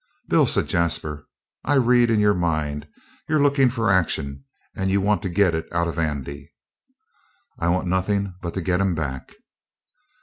"Bill," 0.29 0.47
said 0.47 0.65
Jasper, 0.67 1.27
"I 1.63 1.75
read 1.75 2.09
in 2.09 2.19
your 2.19 2.33
mind. 2.33 2.87
You're 3.29 3.39
lookin' 3.43 3.69
for 3.69 3.91
action, 3.91 4.45
and 4.75 4.89
you 4.89 4.99
want 4.99 5.21
to 5.21 5.29
get 5.29 5.53
it 5.53 5.67
out 5.71 5.87
of 5.87 5.99
Andy." 5.99 6.51
"I 7.59 7.69
want 7.69 7.85
nothin' 7.85 8.33
but 8.41 8.55
to 8.55 8.61
get 8.61 8.81
him 8.81 8.95
back." 8.95 9.35